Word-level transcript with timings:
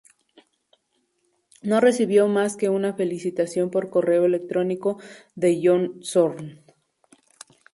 No 1.61 1.79
recibió 1.79 2.27
más 2.27 2.57
que 2.57 2.69
una 2.69 2.93
felicitación 2.95 3.69
por 3.69 3.91
correo 3.91 4.25
electrónico 4.25 4.99
de 5.35 5.59
John 5.63 5.99
Zorn. 6.01 6.63